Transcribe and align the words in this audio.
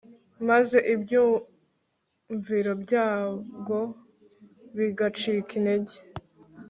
maze 0.49 0.77
ibyumviro 0.93 2.71
byabwo 2.83 3.77
bigacika 4.75 5.51
intege 5.59 5.95